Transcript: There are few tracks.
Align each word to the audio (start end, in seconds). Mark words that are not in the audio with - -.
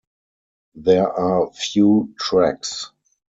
There 0.73 1.13
are 1.13 1.51
few 1.53 2.15
tracks. 2.17 2.89